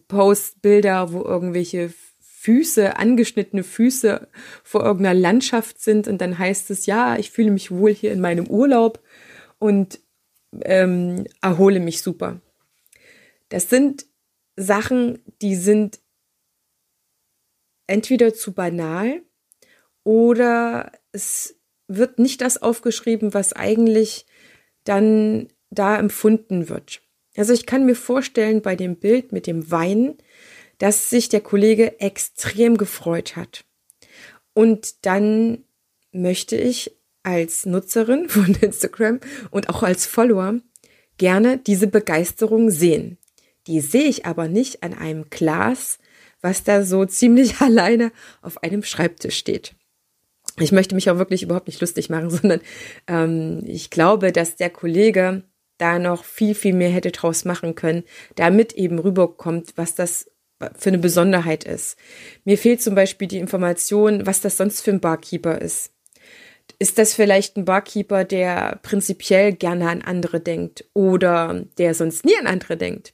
Postbilder, 0.07 1.11
wo 1.11 1.21
irgendwelche 1.21 1.91
Füße, 2.21 2.95
angeschnittene 2.95 3.63
Füße 3.63 4.27
vor 4.63 4.85
irgendeiner 4.85 5.19
Landschaft 5.19 5.81
sind 5.81 6.07
und 6.07 6.21
dann 6.21 6.37
heißt 6.37 6.69
es, 6.71 6.85
ja, 6.85 7.17
ich 7.17 7.31
fühle 7.31 7.51
mich 7.51 7.71
wohl 7.71 7.93
hier 7.93 8.13
in 8.13 8.21
meinem 8.21 8.47
Urlaub 8.47 9.01
und 9.57 9.99
ähm, 10.61 11.25
erhole 11.41 11.79
mich 11.79 12.01
super. 12.01 12.39
Das 13.55 13.69
sind 13.69 14.05
Sachen, 14.57 15.23
die 15.41 15.55
sind 15.55 16.01
entweder 17.87 18.33
zu 18.33 18.51
banal 18.51 19.21
oder 20.03 20.91
es 21.13 21.55
wird 21.87 22.19
nicht 22.19 22.41
das 22.41 22.61
aufgeschrieben, 22.61 23.33
was 23.33 23.53
eigentlich 23.53 24.25
dann 24.83 25.47
da 25.69 25.97
empfunden 25.97 26.67
wird. 26.67 27.01
Also 27.37 27.53
ich 27.53 27.65
kann 27.65 27.85
mir 27.85 27.95
vorstellen 27.95 28.61
bei 28.61 28.75
dem 28.75 28.97
Bild 28.97 29.31
mit 29.31 29.47
dem 29.47 29.71
Wein, 29.71 30.17
dass 30.79 31.09
sich 31.09 31.29
der 31.29 31.39
Kollege 31.39 32.01
extrem 32.01 32.75
gefreut 32.75 33.37
hat. 33.37 33.63
Und 34.53 35.05
dann 35.05 35.63
möchte 36.11 36.57
ich 36.57 36.93
als 37.23 37.65
Nutzerin 37.65 38.27
von 38.27 38.53
Instagram 38.53 39.21
und 39.49 39.69
auch 39.69 39.81
als 39.81 40.05
Follower 40.05 40.59
gerne 41.17 41.57
diese 41.57 41.87
Begeisterung 41.87 42.69
sehen. 42.69 43.17
Die 43.67 43.81
sehe 43.81 44.07
ich 44.07 44.25
aber 44.25 44.47
nicht 44.47 44.83
an 44.83 44.93
einem 44.93 45.29
Glas, 45.29 45.99
was 46.41 46.63
da 46.63 46.83
so 46.83 47.05
ziemlich 47.05 47.61
alleine 47.61 48.11
auf 48.41 48.63
einem 48.63 48.83
Schreibtisch 48.83 49.37
steht. 49.37 49.75
Ich 50.59 50.71
möchte 50.71 50.95
mich 50.95 51.09
auch 51.09 51.17
wirklich 51.17 51.43
überhaupt 51.43 51.67
nicht 51.67 51.81
lustig 51.81 52.09
machen, 52.09 52.29
sondern 52.31 52.61
ähm, 53.07 53.63
ich 53.65 53.89
glaube, 53.89 54.31
dass 54.31 54.55
der 54.55 54.69
Kollege 54.69 55.43
da 55.77 55.99
noch 55.99 56.23
viel, 56.23 56.55
viel 56.55 56.73
mehr 56.73 56.89
hätte 56.89 57.11
draus 57.11 57.43
machen 57.43 57.75
können, 57.75 58.03
damit 58.35 58.73
eben 58.73 58.97
rüberkommt, 58.99 59.73
was 59.75 59.93
das 59.93 60.31
für 60.77 60.89
eine 60.89 60.99
Besonderheit 60.99 61.65
ist. 61.65 61.97
Mir 62.45 62.57
fehlt 62.57 62.81
zum 62.81 62.95
Beispiel 62.95 63.27
die 63.27 63.39
Information, 63.39 64.25
was 64.25 64.39
das 64.39 64.55
sonst 64.55 64.81
für 64.81 64.91
ein 64.91 65.01
Barkeeper 65.01 65.61
ist. 65.61 65.91
Ist 66.79 66.97
das 66.97 67.13
vielleicht 67.13 67.57
ein 67.57 67.65
Barkeeper, 67.65 68.23
der 68.23 68.79
prinzipiell 68.81 69.53
gerne 69.53 69.89
an 69.89 70.01
andere 70.01 70.39
denkt 70.39 70.85
oder 70.93 71.65
der 71.77 71.93
sonst 71.93 72.25
nie 72.25 72.37
an 72.39 72.47
andere 72.47 72.77
denkt? 72.77 73.13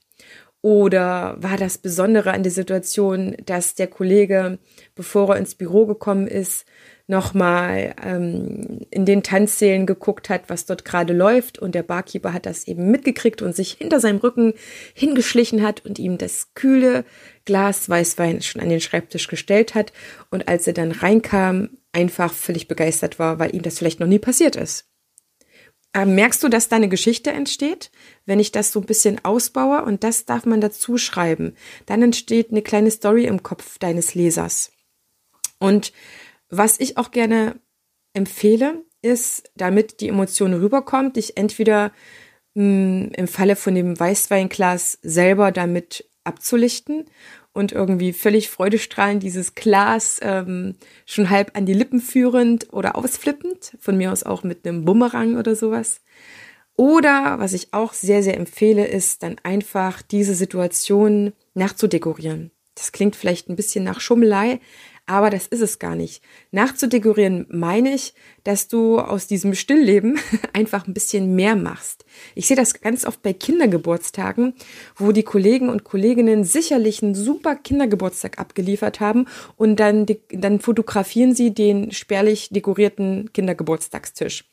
Oder 0.63 1.38
war 1.39 1.58
das 1.58 1.80
Besondere 1.80 2.34
an 2.34 2.44
der 2.44 2.51
Situation, 2.51 3.36
dass 3.46 3.74
der 3.74 3.88
Kollege, 3.88 4.60
bevor 4.94 5.30
er 5.30 5.38
ins 5.38 5.56
Büro 5.56 5.88
gekommen 5.88 6.27
ist, 6.27 6.65
nochmal 7.08 7.96
ähm, 8.03 8.80
in 8.91 9.06
den 9.06 9.24
Tanzsälen 9.24 9.86
geguckt 9.86 10.30
hat, 10.30 10.44
was 10.48 10.65
dort 10.65 10.86
gerade 10.86 11.13
läuft 11.13 11.60
und 11.60 11.75
der 11.75 11.84
Barkeeper 11.84 12.32
hat 12.32 12.46
das 12.46 12.68
eben 12.68 12.89
mitgekriegt 12.91 13.41
und 13.41 13.56
sich 13.56 13.74
hinter 13.74 14.00
seinem 14.00 14.20
Rücken 14.20 14.53
hingeschlichen 14.94 15.63
hat 15.63 15.84
und 15.86 16.00
ihm 16.00 16.18
das 16.18 16.53
kühle 16.53 17.06
Glas 17.46 17.89
Weißwein 17.89 18.41
schon 18.41 18.62
an 18.62 18.70
den 18.70 18.82
Schreibtisch 18.82 19.27
gestellt 19.27 19.74
hat 19.75 19.91
und 20.30 20.48
als 20.48 20.68
er 20.68 20.74
dann 20.74 20.91
reinkam, 20.91 21.70
einfach 21.91 22.32
völlig 22.34 22.68
begeistert 22.68 23.20
war, 23.20 23.39
weil 23.39 23.53
ihm 23.53 23.63
das 23.63 23.80
vielleicht 23.80 24.00
noch 24.00 24.08
nie 24.08 24.20
passiert 24.20 24.56
ist. 24.56 24.90
Ähm, 25.93 26.15
merkst 26.15 26.41
du, 26.41 26.48
dass 26.48 26.69
da 26.69 26.77
eine 26.77 26.88
Geschichte 26.88 27.31
entsteht, 27.31 27.91
wenn 28.25 28.39
ich 28.39 28.51
das 28.51 28.71
so 28.71 28.79
ein 28.79 28.86
bisschen 28.86 29.24
ausbaue 29.25 29.83
und 29.83 30.03
das 30.03 30.25
darf 30.25 30.45
man 30.45 30.62
dazu 30.62 30.98
schreiben? 30.98 31.55
Dann 31.86 32.01
entsteht 32.01 32.51
eine 32.51 32.62
kleine 32.62 32.91
Story 32.91 33.25
im 33.25 33.43
Kopf 33.43 33.77
deines 33.77 34.15
Lesers. 34.15 34.71
Und 35.60 35.91
was 36.50 36.79
ich 36.79 36.98
auch 36.98 37.12
gerne 37.12 37.60
empfehle, 38.13 38.83
ist, 39.01 39.51
damit 39.55 40.00
die 40.00 40.07
Emotion 40.07 40.53
rüberkommt, 40.53 41.17
dich 41.17 41.38
entweder 41.38 41.91
mh, 42.53 42.63
hm, 42.63 43.12
im 43.15 43.27
Falle 43.27 43.55
von 43.55 43.75
dem 43.75 44.00
Weißweinglas 44.00 45.00
selber 45.01 45.51
damit 45.51 46.05
abzulichten 46.24 47.05
und 47.53 47.72
irgendwie 47.72 48.13
völlig 48.13 48.50
freudestrahlend 48.50 49.24
dieses 49.24 49.55
Glas 49.55 50.20
ähm, 50.22 50.75
schon 51.05 51.29
halb 51.29 51.55
an 51.58 51.65
die 51.65 51.74
Lippen 51.74 52.00
führend 52.00 52.72
oder 52.74 52.96
ausflippend, 52.96 53.75
von 53.79 53.98
mir 53.98 54.12
aus 54.12 54.24
auch 54.24 54.43
mit 54.43 54.65
einem 54.65 54.86
Bumerang 54.86 55.38
oder 55.38 55.55
sowas. 55.55 56.01
Oder 56.75 57.39
was 57.39 57.53
ich 57.53 57.74
auch 57.74 57.93
sehr, 57.93 58.24
sehr 58.24 58.38
empfehle, 58.38 58.88
ist 58.88 59.24
dann 59.24 59.38
einfach 59.43 60.01
diese 60.01 60.34
Situation 60.34 61.34
nachzudekorieren. 61.53 62.51
Das 62.81 62.91
klingt 62.91 63.15
vielleicht 63.15 63.47
ein 63.47 63.55
bisschen 63.55 63.83
nach 63.83 64.01
Schummelei, 64.01 64.59
aber 65.05 65.29
das 65.29 65.45
ist 65.45 65.61
es 65.61 65.77
gar 65.77 65.93
nicht. 65.93 66.23
Nachzudekorieren 66.50 67.45
meine 67.51 67.93
ich, 67.93 68.15
dass 68.43 68.67
du 68.67 68.97
aus 68.97 69.27
diesem 69.27 69.53
Stillleben 69.53 70.17
einfach 70.53 70.88
ein 70.88 70.95
bisschen 70.95 71.35
mehr 71.35 71.55
machst. 71.55 72.05
Ich 72.33 72.47
sehe 72.47 72.57
das 72.57 72.81
ganz 72.81 73.05
oft 73.05 73.21
bei 73.21 73.33
Kindergeburtstagen, 73.33 74.55
wo 74.95 75.11
die 75.11 75.21
Kollegen 75.21 75.69
und 75.69 75.83
Kolleginnen 75.83 76.43
sicherlich 76.43 77.03
einen 77.03 77.13
super 77.13 77.55
Kindergeburtstag 77.55 78.39
abgeliefert 78.39 79.00
haben 79.00 79.27
und 79.57 79.79
dann, 79.79 80.07
dann 80.31 80.59
fotografieren 80.59 81.35
sie 81.35 81.53
den 81.53 81.91
spärlich 81.91 82.50
dekorierten 82.50 83.31
Kindergeburtstagstisch 83.31 84.50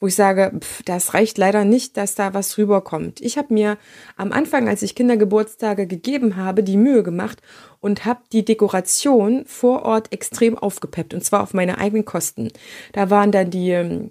wo 0.00 0.06
ich 0.06 0.14
sage, 0.14 0.52
pff, 0.58 0.82
das 0.82 1.14
reicht 1.14 1.38
leider 1.38 1.64
nicht, 1.64 1.96
dass 1.96 2.14
da 2.14 2.34
was 2.34 2.58
rüberkommt. 2.58 3.20
Ich 3.20 3.38
habe 3.38 3.54
mir 3.54 3.78
am 4.16 4.32
Anfang, 4.32 4.68
als 4.68 4.82
ich 4.82 4.94
Kindergeburtstage 4.94 5.86
gegeben 5.86 6.36
habe, 6.36 6.62
die 6.62 6.76
Mühe 6.76 7.02
gemacht 7.02 7.40
und 7.80 8.04
habe 8.04 8.20
die 8.32 8.44
Dekoration 8.44 9.44
vor 9.46 9.82
Ort 9.84 10.12
extrem 10.12 10.58
aufgepeppt 10.58 11.14
und 11.14 11.24
zwar 11.24 11.42
auf 11.42 11.54
meine 11.54 11.78
eigenen 11.78 12.04
Kosten. 12.04 12.50
Da 12.92 13.10
waren 13.10 13.32
dann 13.32 13.50
die 13.50 14.10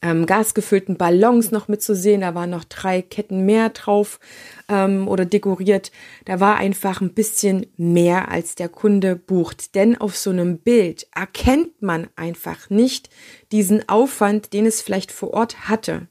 ähm, 0.00 0.26
gasgefüllten 0.26 0.96
Ballons 0.96 1.50
noch 1.50 1.68
mitzusehen. 1.68 2.22
Da 2.22 2.34
waren 2.34 2.50
noch 2.50 2.64
drei 2.64 3.02
Ketten 3.02 3.44
mehr 3.44 3.70
drauf 3.70 4.20
ähm, 4.68 5.08
oder 5.08 5.24
dekoriert. 5.24 5.92
Da 6.24 6.40
war 6.40 6.56
einfach 6.56 7.00
ein 7.00 7.14
bisschen 7.14 7.66
mehr, 7.76 8.30
als 8.30 8.54
der 8.54 8.68
Kunde 8.68 9.16
bucht. 9.16 9.74
Denn 9.74 9.96
auf 9.96 10.16
so 10.16 10.30
einem 10.30 10.58
Bild 10.58 11.06
erkennt 11.14 11.82
man 11.82 12.08
einfach 12.16 12.70
nicht 12.70 13.10
diesen 13.52 13.88
Aufwand, 13.88 14.52
den 14.52 14.66
es 14.66 14.80
vielleicht 14.80 15.12
vor 15.12 15.34
Ort 15.34 15.68
hatte. 15.68 16.08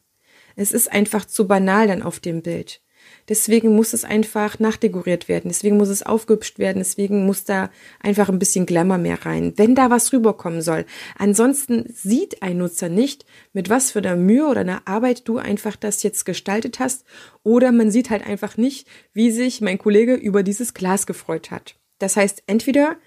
Es 0.55 0.71
ist 0.71 0.91
einfach 0.91 1.25
zu 1.25 1.47
banal 1.47 1.87
dann 1.87 2.03
auf 2.03 2.19
dem 2.19 2.41
Bild. 2.41 2.81
Deswegen 3.29 3.75
muss 3.75 3.93
es 3.93 4.03
einfach 4.03 4.59
nachdekoriert 4.59 5.27
werden. 5.27 5.49
Deswegen 5.49 5.77
muss 5.77 5.89
es 5.89 6.03
aufgehübscht 6.03 6.59
werden. 6.59 6.79
Deswegen 6.79 7.25
muss 7.25 7.43
da 7.43 7.69
einfach 7.99 8.29
ein 8.29 8.39
bisschen 8.39 8.65
Glamour 8.65 8.97
mehr 8.97 9.25
rein, 9.25 9.53
wenn 9.57 9.75
da 9.75 9.89
was 9.89 10.11
rüberkommen 10.13 10.61
soll. 10.61 10.85
Ansonsten 11.17 11.85
sieht 11.93 12.41
ein 12.41 12.57
Nutzer 12.57 12.89
nicht, 12.89 13.25
mit 13.53 13.69
was 13.69 13.91
für 13.91 13.99
einer 13.99 14.15
Mühe 14.15 14.45
oder 14.47 14.61
einer 14.61 14.81
Arbeit 14.85 15.27
du 15.27 15.37
einfach 15.37 15.75
das 15.75 16.03
jetzt 16.03 16.25
gestaltet 16.25 16.79
hast. 16.79 17.05
Oder 17.43 17.71
man 17.71 17.91
sieht 17.91 18.09
halt 18.09 18.25
einfach 18.25 18.57
nicht, 18.57 18.87
wie 19.13 19.31
sich 19.31 19.61
mein 19.61 19.77
Kollege 19.77 20.15
über 20.15 20.43
dieses 20.43 20.73
Glas 20.73 21.05
gefreut 21.05 21.51
hat. 21.51 21.75
Das 21.99 22.17
heißt, 22.17 22.43
entweder 22.47 22.97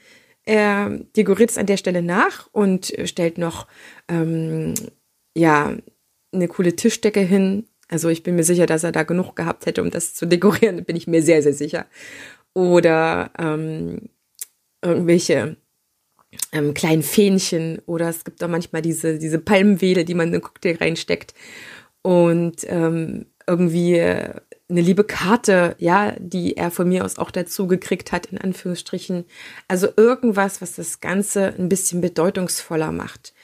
er 0.44 0.90
dekoriert 1.16 1.50
es 1.50 1.59
an 1.59 1.66
der 1.66 1.76
Stelle 1.76 2.02
nach 2.02 2.49
und 2.52 2.92
stellt 3.04 3.38
noch 3.38 3.66
ähm, 4.09 4.75
ja 5.35 5.76
eine 6.33 6.49
coole 6.49 6.76
Tischdecke 6.76 7.21
hin. 7.21 7.66
Also 7.94 8.08
ich 8.08 8.24
bin 8.24 8.34
mir 8.34 8.42
sicher, 8.42 8.66
dass 8.66 8.82
er 8.82 8.90
da 8.90 9.04
genug 9.04 9.36
gehabt 9.36 9.66
hätte, 9.66 9.80
um 9.80 9.88
das 9.88 10.14
zu 10.14 10.26
dekorieren. 10.26 10.84
Bin 10.84 10.96
ich 10.96 11.06
mir 11.06 11.22
sehr, 11.22 11.44
sehr 11.44 11.52
sicher. 11.52 11.86
Oder 12.52 13.30
ähm, 13.38 14.08
irgendwelche 14.82 15.56
ähm, 16.50 16.74
kleinen 16.74 17.04
Fähnchen 17.04 17.78
oder 17.86 18.08
es 18.08 18.24
gibt 18.24 18.42
auch 18.42 18.48
manchmal 18.48 18.82
diese, 18.82 19.20
diese 19.20 19.38
Palmwedel, 19.38 20.04
die 20.04 20.14
man 20.14 20.26
in 20.26 20.32
den 20.32 20.42
Cocktail 20.42 20.76
reinsteckt 20.80 21.34
und 22.02 22.66
ähm, 22.66 23.26
irgendwie 23.46 24.00
eine 24.00 24.80
liebe 24.80 25.04
Karte, 25.04 25.76
ja, 25.78 26.16
die 26.18 26.56
er 26.56 26.72
von 26.72 26.88
mir 26.88 27.04
aus 27.04 27.16
auch 27.16 27.30
dazu 27.30 27.68
gekriegt 27.68 28.10
hat, 28.10 28.26
in 28.26 28.38
Anführungsstrichen. 28.38 29.24
Also 29.68 29.86
irgendwas, 29.96 30.60
was 30.60 30.74
das 30.74 31.00
Ganze 31.00 31.54
ein 31.56 31.68
bisschen 31.68 32.00
bedeutungsvoller 32.00 32.90
macht. 32.90 33.34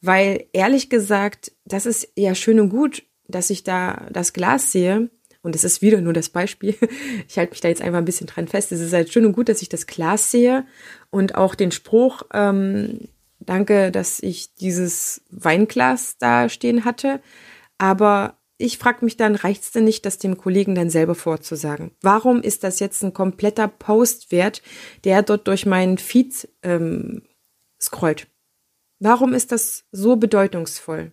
Weil 0.00 0.46
ehrlich 0.54 0.88
gesagt, 0.88 1.52
das 1.66 1.84
ist 1.84 2.08
ja 2.16 2.34
schön 2.34 2.60
und 2.60 2.70
gut, 2.70 3.02
dass 3.28 3.50
ich 3.50 3.62
da 3.62 4.06
das 4.10 4.32
Glas 4.32 4.72
sehe. 4.72 5.10
Und 5.42 5.54
es 5.54 5.62
ist 5.62 5.82
wieder 5.82 6.00
nur 6.00 6.12
das 6.12 6.28
Beispiel. 6.28 6.74
Ich 7.28 7.38
halte 7.38 7.52
mich 7.52 7.60
da 7.60 7.68
jetzt 7.68 7.82
einfach 7.82 7.98
ein 7.98 8.04
bisschen 8.04 8.26
dran 8.26 8.48
fest. 8.48 8.72
Es 8.72 8.80
ist 8.80 8.92
halt 8.92 9.12
schön 9.12 9.26
und 9.26 9.32
gut, 9.32 9.48
dass 9.48 9.62
ich 9.62 9.68
das 9.68 9.86
Glas 9.86 10.30
sehe 10.30 10.66
und 11.10 11.34
auch 11.34 11.54
den 11.54 11.70
Spruch, 11.70 12.22
ähm, 12.32 13.08
danke, 13.38 13.92
dass 13.92 14.20
ich 14.20 14.54
dieses 14.54 15.22
Weinglas 15.30 16.16
da 16.18 16.48
stehen 16.48 16.84
hatte. 16.84 17.20
Aber 17.76 18.38
ich 18.56 18.78
frage 18.78 19.04
mich 19.04 19.16
dann, 19.16 19.36
reicht 19.36 19.62
es 19.62 19.70
denn 19.70 19.84
nicht, 19.84 20.04
das 20.04 20.18
dem 20.18 20.36
Kollegen 20.36 20.74
dann 20.74 20.90
selber 20.90 21.14
vorzusagen? 21.14 21.92
Warum 22.00 22.42
ist 22.42 22.64
das 22.64 22.80
jetzt 22.80 23.02
ein 23.02 23.14
kompletter 23.14 23.68
Post 23.68 24.32
wert, 24.32 24.62
der 25.04 25.22
dort 25.22 25.46
durch 25.46 25.64
meinen 25.64 25.98
Feed 25.98 26.48
ähm, 26.62 27.22
scrollt? 27.80 28.26
Warum 28.98 29.32
ist 29.32 29.52
das 29.52 29.84
so 29.92 30.16
bedeutungsvoll? 30.16 31.12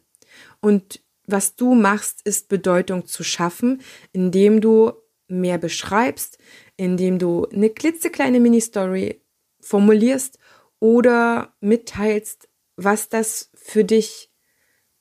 Und 0.60 1.02
was 1.28 1.56
du 1.56 1.76
machst, 1.76 2.22
ist 2.24 2.50
Bedeutung 2.50 3.06
zu 3.06 3.24
schaffen, 3.24 3.82
indem 4.12 4.62
du 4.62 4.94
mehr 5.28 5.58
beschreibst, 5.58 6.38
indem 6.78 7.20
du 7.20 7.46
eine 7.48 7.70
klitzekleine 7.70 8.40
Mini-Story 8.40 9.22
formulierst 9.62 10.38
oder 10.80 11.56
mitteilst, 11.62 12.48
was 12.76 13.10
das 13.10 13.50
für 13.56 13.84
dich 13.84 14.32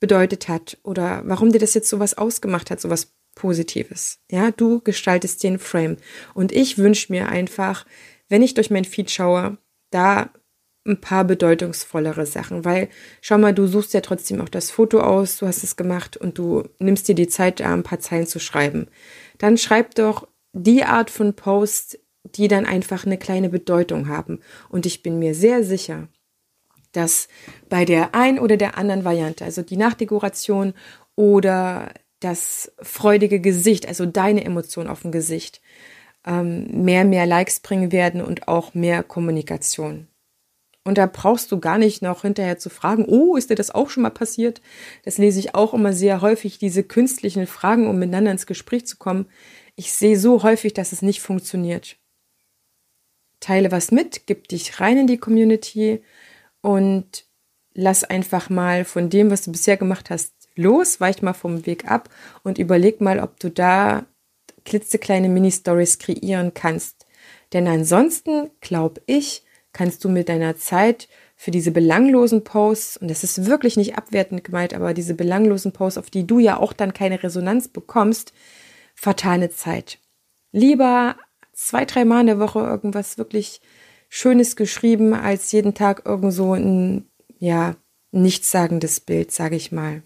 bedeutet 0.01 0.49
hat 0.49 0.79
oder 0.83 1.23
warum 1.25 1.53
dir 1.53 1.59
das 1.59 1.75
jetzt 1.75 1.91
sowas 1.91 2.17
ausgemacht 2.17 2.71
hat, 2.71 2.81
sowas 2.81 3.15
Positives. 3.35 4.21
Ja, 4.31 4.51
du 4.51 4.81
gestaltest 4.81 5.43
den 5.43 5.59
Frame. 5.59 5.97
Und 6.35 6.53
ich 6.53 6.79
wünsche 6.79 7.13
mir 7.13 7.29
einfach, 7.29 7.85
wenn 8.29 8.43
ich 8.43 8.55
durch 8.55 8.71
mein 8.71 8.85
Feed 8.85 9.11
schaue, 9.11 9.59
da 9.91 10.31
ein 10.87 11.01
paar 11.01 11.25
bedeutungsvollere 11.25 12.27
Sachen, 12.27 12.65
weil 12.65 12.89
schau 13.21 13.39
mal, 13.39 13.55
du 13.55 13.67
suchst 13.67 13.95
ja 13.95 14.01
trotzdem 14.01 14.41
auch 14.41 14.49
das 14.49 14.71
Foto 14.71 15.01
aus, 15.01 15.39
du 15.39 15.47
hast 15.47 15.65
es 15.65 15.77
gemacht 15.77 16.17
und 16.17 16.39
du 16.39 16.65
nimmst 16.79 17.09
dir 17.09 17.15
die 17.15 17.29
Zeit, 17.29 17.61
da 17.61 17.73
ein 17.73 17.83
paar 17.83 18.01
Zeilen 18.01 18.27
zu 18.27 18.39
schreiben. 18.39 18.89
Dann 19.39 19.57
schreib 19.57 19.95
doch 19.95 20.29
die 20.53 20.85
Art 20.85 21.11
von 21.11 21.35
Post, 21.35 21.99
die 22.25 22.49
dann 22.49 22.67
einfach 22.67 23.07
eine 23.07 23.19
kleine 23.19 23.49
Bedeutung 23.49 24.09
haben. 24.09 24.41
Und 24.69 24.87
ich 24.87 25.03
bin 25.03 25.19
mir 25.19 25.35
sehr 25.35 25.65
sicher, 25.65 26.09
dass 26.93 27.29
bei 27.69 27.85
der 27.85 28.15
ein 28.15 28.39
oder 28.39 28.57
der 28.57 28.79
anderen 28.79 29.05
Variante, 29.05 29.45
also 29.45 29.63
die 29.63 29.77
Nachdekoration 29.77 30.75
oder 31.17 31.93
das 32.21 32.73
freudige 32.81 33.41
Gesicht, 33.41 33.87
also 33.87 34.07
deine 34.07 34.45
Emotion 34.45 34.89
auf 34.89 35.03
dem 35.03 35.13
Gesicht, 35.13 35.61
ähm, 36.27 36.85
mehr, 36.85 37.05
mehr 37.05 37.27
Likes 37.27 37.61
bringen 37.61 37.93
werden 37.93 38.23
und 38.23 38.49
auch 38.49 38.75
mehr 38.75 39.03
Kommunikation. 39.03 40.09
Und 40.85 40.99
da 40.99 41.07
brauchst 41.07 41.51
du 41.51 41.59
gar 41.59 41.79
nicht 41.79 42.03
noch 42.03 42.23
hinterher 42.23 42.59
zu 42.59 42.69
fragen, 42.69 43.07
oh, 43.07 43.37
ist 43.37 43.49
dir 43.49 43.55
das 43.55 43.71
auch 43.71 43.89
schon 43.89 44.03
mal 44.03 44.11
passiert? 44.11 44.61
Das 45.05 45.17
lese 45.17 45.41
ich 45.41 45.55
auch 45.55 45.73
immer 45.73 45.95
sehr 45.95 46.21
häufig, 46.21 46.59
diese 46.59 46.85
künstlichen 46.85 47.47
Fragen, 47.47 47.89
um 47.89 47.99
miteinander 47.99 48.31
ins 48.31 48.47
Gespräch 48.47 48.87
zu 48.87 48.99
kommen. 48.99 49.27
Ich 49.77 49.93
sehe 49.93 50.19
so 50.19 50.43
häufig, 50.43 50.75
dass 50.75 50.93
es 50.93 51.01
nicht 51.01 51.23
funktioniert. 51.23 51.97
Teile 53.41 53.73
was 53.73 53.91
mit, 53.91 54.27
gib 54.27 54.49
dich 54.49 54.81
rein 54.81 54.99
in 54.99 55.07
die 55.07 55.19
Community 55.19 56.03
und 56.61 57.25
lass 57.73 58.05
einfach 58.05 58.51
mal 58.51 58.85
von 58.85 59.11
dem, 59.11 59.31
was 59.31 59.43
du 59.43 59.53
bisher 59.53 59.77
gemacht 59.77 60.11
hast, 60.11 60.33
los, 60.55 61.01
weich 61.01 61.23
mal 61.23 61.33
vom 61.33 61.67
Weg 61.67 61.91
ab 61.91 62.09
und 62.43 62.59
überleg 62.59 63.01
mal, 63.01 63.21
ob 63.21 63.41
du 63.41 63.51
da 63.51 64.07
klitzekleine 64.65 65.29
Mini-Stories 65.29 65.99
kreieren 65.99 66.55
kannst. 66.55 67.07
Denn 67.53 67.69
ansonsten, 67.69 68.51
glaube 68.61 69.03
ich, 69.07 69.45
kannst 69.75 70.03
du 70.05 70.09
mit 70.09 70.31
deiner 70.31 70.57
Zeit 70.57 71.09
für 71.37 71.51
diese 71.51 71.73
belanglosen 71.73 72.45
Posts, 72.45 72.97
und 72.97 73.09
das 73.11 73.25
ist 73.25 73.45
wirklich 73.45 73.77
nicht 73.77 73.99
abwertend 73.99 74.45
gemeint, 74.45 74.73
aber 74.73 74.95
diese 74.95 75.15
belanglosen 75.15 75.73
Posts, 75.73 75.99
auf 75.99 76.09
die 76.09 76.27
du 76.27 76.39
ja 76.39 76.57
auch 76.57 76.73
dann 76.73 76.95
keine 76.95 77.23
Resonanz 77.23 77.69
bekommst, 77.69 78.33
vertane 78.95 79.51
Zeit. 79.51 79.99
Lieber 80.53 81.17
zwei, 81.53 81.85
drei 81.85 82.05
Mal 82.05 82.21
in 82.21 82.27
der 82.29 82.39
Woche 82.39 82.61
irgendwas 82.61 83.19
wirklich 83.19 83.61
Schönes 84.09 84.57
geschrieben, 84.57 85.13
als 85.13 85.51
jeden 85.53 85.75
Tag 85.75 86.03
irgend 86.07 86.33
so 86.33 86.55
ein, 86.55 87.07
ja, 87.39 87.75
nichtssagendes 88.13 89.01
Bild, 89.01 89.33
sage 89.33 89.57
ich 89.57 89.73
mal. 89.73 90.03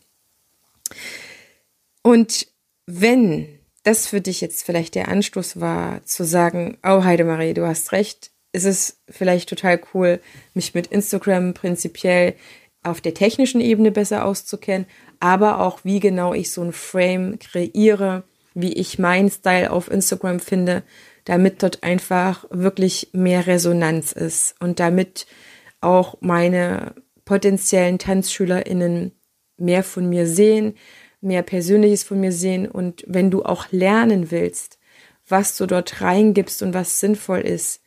Und 2.03 2.47
wenn 2.87 3.47
das 3.83 4.07
für 4.07 4.23
dich 4.23 4.41
jetzt 4.41 4.65
vielleicht 4.65 4.95
der 4.95 5.09
Anstoß 5.09 5.61
war, 5.61 6.03
zu 6.05 6.25
sagen, 6.25 6.79
oh 6.83 7.05
Heidemarie, 7.05 7.53
du 7.53 7.67
hast 7.67 7.93
recht, 7.93 8.31
ist 8.53 8.65
es 8.65 9.01
vielleicht 9.09 9.49
total 9.49 9.81
cool, 9.93 10.21
mich 10.55 10.75
mit 10.75 10.87
Instagram 10.89 11.55
prinzipiell 11.55 12.35
auf 12.83 13.01
der 13.01 13.15
technischen 13.15 13.61
Ebene 13.61 13.91
besser 13.91 14.25
auszukennen, 14.25 14.87
aber 15.21 15.61
auch 15.61 15.81
wie 15.85 16.01
genau 16.01 16.33
ich 16.33 16.53
so 16.53 16.63
ein 16.63 16.73
Frame 16.73 17.39
kreiere, 17.39 18.25
wie 18.55 18.73
ich 18.73 18.99
meinen 18.99 19.31
Style 19.31 19.71
auf 19.71 19.91
Instagram 19.91 20.41
finde, 20.41 20.83
damit 21.25 21.63
dort 21.63 21.83
einfach 21.83 22.45
wirklich 22.51 23.11
mehr 23.13 23.47
Resonanz 23.47 24.13
ist 24.13 24.55
und 24.61 24.81
damit 24.81 25.27
auch 25.81 26.17
meine 26.21 26.95
potenziellen 27.25 27.99
TanzschülerInnen 27.99 29.13
mehr 29.59 29.83
von 29.83 30.09
mir 30.09 30.27
sehen, 30.27 30.75
mehr 31.21 31.43
Persönliches 31.43 32.05
von 32.05 32.21
mir 32.21 32.33
sehen. 32.33 32.67
Und 32.67 33.05
wenn 33.07 33.31
du 33.31 33.45
auch 33.45 33.71
lernen 33.71 34.31
willst, 34.31 34.79
was 35.29 35.57
du 35.57 35.67
dort 35.67 36.01
reingibst 36.01 36.63
und 36.63 36.73
was 36.73 37.01
sinnvoll 37.01 37.41
ist, 37.41 37.83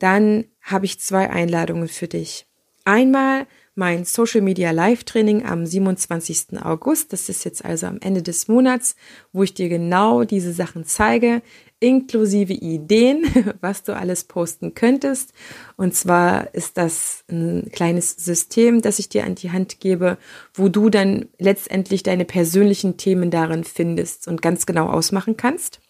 dann 0.00 0.46
habe 0.60 0.86
ich 0.86 0.98
zwei 0.98 1.30
Einladungen 1.30 1.88
für 1.88 2.08
dich. 2.08 2.46
Einmal 2.84 3.46
mein 3.74 4.04
Social 4.04 4.40
Media 4.40 4.72
Live 4.72 5.04
Training 5.04 5.46
am 5.46 5.64
27. 5.64 6.62
August. 6.62 7.12
Das 7.12 7.28
ist 7.28 7.44
jetzt 7.44 7.64
also 7.64 7.86
am 7.86 7.98
Ende 8.00 8.22
des 8.22 8.48
Monats, 8.48 8.96
wo 9.32 9.42
ich 9.42 9.54
dir 9.54 9.68
genau 9.68 10.24
diese 10.24 10.52
Sachen 10.52 10.84
zeige, 10.84 11.40
inklusive 11.78 12.52
Ideen, 12.52 13.24
was 13.60 13.82
du 13.82 13.96
alles 13.96 14.24
posten 14.24 14.74
könntest. 14.74 15.32
Und 15.76 15.94
zwar 15.94 16.54
ist 16.54 16.76
das 16.76 17.24
ein 17.30 17.70
kleines 17.72 18.12
System, 18.12 18.82
das 18.82 18.98
ich 18.98 19.08
dir 19.08 19.24
an 19.24 19.34
die 19.34 19.50
Hand 19.50 19.80
gebe, 19.80 20.18
wo 20.52 20.68
du 20.68 20.90
dann 20.90 21.28
letztendlich 21.38 22.02
deine 22.02 22.24
persönlichen 22.24 22.96
Themen 22.96 23.30
darin 23.30 23.64
findest 23.64 24.28
und 24.28 24.42
ganz 24.42 24.66
genau 24.66 24.88
ausmachen 24.88 25.36
kannst. 25.36 25.80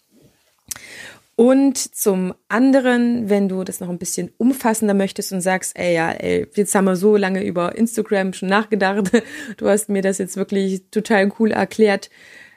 Und 1.41 1.79
zum 1.79 2.35
anderen, 2.49 3.31
wenn 3.31 3.49
du 3.49 3.65
das 3.65 3.81
noch 3.81 3.89
ein 3.89 3.97
bisschen 3.97 4.31
umfassender 4.37 4.93
möchtest 4.93 5.33
und 5.33 5.41
sagst, 5.41 5.73
ey, 5.75 5.95
ja, 5.95 6.11
ey, 6.11 6.47
jetzt 6.55 6.75
haben 6.75 6.85
wir 6.85 6.97
so 6.97 7.17
lange 7.17 7.43
über 7.43 7.77
Instagram 7.77 8.35
schon 8.35 8.51
nachgedacht, 8.51 9.11
du 9.57 9.67
hast 9.67 9.89
mir 9.89 10.03
das 10.03 10.19
jetzt 10.19 10.37
wirklich 10.37 10.83
total 10.91 11.33
cool 11.39 11.53
erklärt, 11.53 12.11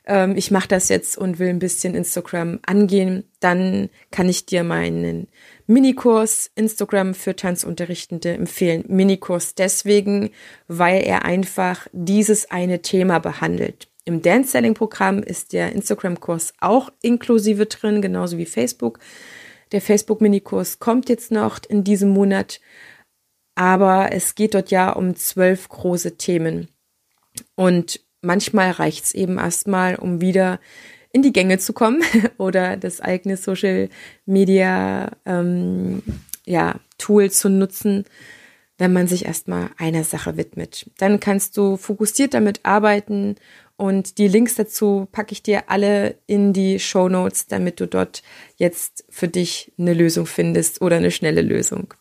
ähm, 0.05 0.35
ich 0.35 0.51
mache 0.51 0.67
das 0.67 0.89
jetzt 0.89 1.17
und 1.17 1.39
will 1.39 1.47
ein 1.47 1.59
bisschen 1.59 1.95
Instagram 1.95 2.59
angehen, 2.65 3.23
dann 3.39 3.89
kann 4.11 4.27
ich 4.27 4.47
dir 4.47 4.65
meinen 4.65 5.29
Minikurs 5.65 6.51
Instagram 6.55 7.13
für 7.13 7.37
Tanzunterrichtende 7.37 8.33
empfehlen. 8.33 8.83
Minikurs 8.89 9.55
deswegen, 9.55 10.31
weil 10.67 11.03
er 11.03 11.23
einfach 11.23 11.87
dieses 11.93 12.51
eine 12.51 12.81
Thema 12.81 13.19
behandelt. 13.19 13.87
Im 14.05 14.21
Dance 14.21 14.51
Selling 14.51 14.73
Programm 14.73 15.19
ist 15.23 15.53
der 15.53 15.71
Instagram-Kurs 15.71 16.53
auch 16.59 16.91
inklusive 17.01 17.65
drin, 17.67 18.01
genauso 18.01 18.37
wie 18.37 18.45
Facebook. 18.45 18.99
Der 19.71 19.81
Facebook-Minikurs 19.81 20.79
kommt 20.79 21.09
jetzt 21.09 21.31
noch 21.31 21.59
in 21.67 21.83
diesem 21.83 22.09
Monat, 22.09 22.59
aber 23.55 24.11
es 24.11 24.35
geht 24.35 24.55
dort 24.55 24.71
ja 24.71 24.91
um 24.91 25.15
zwölf 25.15 25.69
große 25.69 26.17
Themen. 26.17 26.67
Und 27.55 28.01
manchmal 28.21 28.71
reicht 28.71 29.05
es 29.05 29.13
eben 29.13 29.37
erstmal, 29.37 29.95
um 29.95 30.21
wieder 30.21 30.59
in 31.13 31.21
die 31.21 31.33
Gänge 31.33 31.59
zu 31.59 31.71
kommen 31.73 32.03
oder 32.37 32.75
das 32.75 32.99
eigene 32.99 33.37
Social 33.37 33.89
Media 34.25 35.11
ähm, 35.25 36.03
ja, 36.45 36.75
Tool 36.97 37.31
zu 37.31 37.49
nutzen, 37.49 38.05
wenn 38.77 38.91
man 38.91 39.07
sich 39.07 39.25
erstmal 39.25 39.69
einer 39.77 40.03
Sache 40.03 40.35
widmet. 40.35 40.89
Dann 40.97 41.19
kannst 41.19 41.55
du 41.57 41.77
fokussiert 41.77 42.33
damit 42.33 42.61
arbeiten 42.63 43.35
und 43.75 44.17
die 44.17 44.27
Links 44.27 44.55
dazu 44.55 45.07
packe 45.11 45.33
ich 45.33 45.43
dir 45.43 45.69
alle 45.69 46.17
in 46.27 46.53
die 46.53 46.79
Show 46.79 47.09
Notes, 47.09 47.47
damit 47.47 47.79
du 47.79 47.87
dort 47.87 48.23
jetzt 48.55 49.05
für 49.09 49.27
dich 49.27 49.73
eine 49.77 49.93
Lösung 49.93 50.25
findest 50.25 50.81
oder 50.81 50.97
eine 50.97 51.11
schnelle 51.11 51.41
Lösung. 51.41 51.93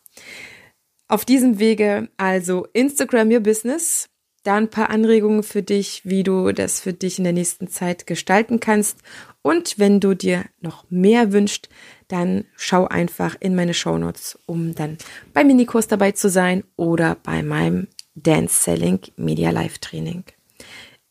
Auf 1.07 1.25
diesem 1.25 1.59
Wege 1.59 2.09
also 2.17 2.67
Instagram 2.73 3.31
Your 3.31 3.39
Business, 3.39 4.09
da 4.43 4.55
ein 4.55 4.69
paar 4.69 4.89
Anregungen 4.89 5.43
für 5.43 5.63
dich, 5.63 6.01
wie 6.03 6.23
du 6.23 6.51
das 6.51 6.81
für 6.81 6.93
dich 6.93 7.17
in 7.17 7.23
der 7.23 7.33
nächsten 7.33 7.67
Zeit 7.67 8.07
gestalten 8.07 8.59
kannst. 8.59 8.99
Und 9.41 9.79
wenn 9.79 9.99
du 9.99 10.13
dir 10.13 10.45
noch 10.61 10.85
mehr 10.89 11.31
wünscht, 11.31 11.69
dann 12.07 12.45
schau 12.55 12.87
einfach 12.87 13.35
in 13.39 13.55
meine 13.55 13.73
Show 13.73 13.97
Notes, 13.97 14.37
um 14.45 14.75
dann 14.75 14.97
beim 15.33 15.47
Minikurs 15.47 15.87
dabei 15.87 16.11
zu 16.11 16.29
sein 16.29 16.63
oder 16.75 17.15
bei 17.23 17.41
meinem 17.41 17.87
Dance 18.15 18.61
Selling 18.63 18.99
Media 19.15 19.49
Live 19.49 19.79
Training. 19.79 20.23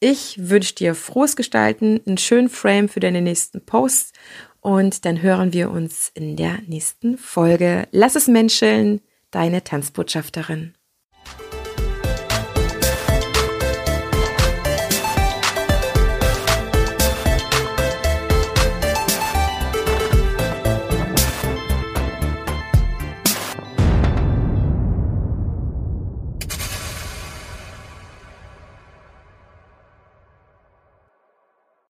Ich 0.04 0.48
wünsche 0.48 0.74
dir 0.74 0.96
frohes 0.96 1.36
Gestalten, 1.36 2.00
einen 2.04 2.18
schönen 2.18 2.48
Frame 2.48 2.88
für 2.88 2.98
deine 2.98 3.22
nächsten 3.22 3.64
Posts 3.64 4.12
und 4.60 5.04
dann 5.04 5.22
hören 5.22 5.52
wir 5.52 5.70
uns 5.70 6.10
in 6.12 6.34
der 6.34 6.60
nächsten 6.66 7.16
Folge. 7.16 7.86
Lass 7.92 8.16
es 8.16 8.26
menscheln, 8.26 9.00
deine 9.30 9.62
Tanzbotschafterin. 9.62 10.74